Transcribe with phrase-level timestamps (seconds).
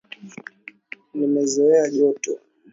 [1.15, 2.31] Nimezoea joto.